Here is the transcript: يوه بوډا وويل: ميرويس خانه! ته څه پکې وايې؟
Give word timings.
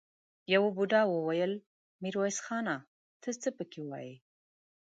يوه 0.53 0.69
بوډا 0.77 1.01
وويل: 1.07 1.53
ميرويس 2.01 2.37
خانه! 2.45 2.75
ته 3.21 3.29
څه 3.41 3.49
پکې 3.57 3.81
وايې؟ 3.89 4.15